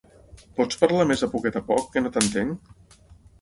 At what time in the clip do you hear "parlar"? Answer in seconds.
0.83-1.05